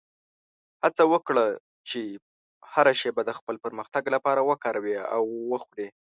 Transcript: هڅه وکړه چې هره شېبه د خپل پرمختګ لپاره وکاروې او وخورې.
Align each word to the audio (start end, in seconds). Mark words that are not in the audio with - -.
هڅه 0.83 1.03
وکړه 1.13 1.45
چې 1.89 2.01
هره 2.73 2.93
شېبه 2.99 3.21
د 3.25 3.31
خپل 3.39 3.55
پرمختګ 3.65 4.03
لپاره 4.15 4.41
وکاروې 4.49 4.97
او 5.15 5.23
وخورې. 5.51 5.87